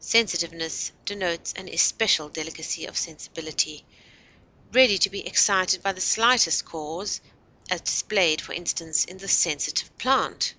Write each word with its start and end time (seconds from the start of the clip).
Sensitiveness 0.00 0.90
denotes 1.04 1.52
an 1.52 1.68
especial 1.68 2.30
delicacy 2.30 2.86
of 2.86 2.96
sensibility, 2.96 3.84
ready 4.72 4.96
to 4.96 5.10
be 5.10 5.26
excited 5.26 5.82
by 5.82 5.92
the 5.92 6.00
slightest 6.00 6.64
cause, 6.64 7.20
as 7.68 7.82
displayed, 7.82 8.40
for 8.40 8.54
instance, 8.54 9.04
in 9.04 9.18
the 9.18 9.28
"sensitive 9.28 9.94
plant." 9.98 10.54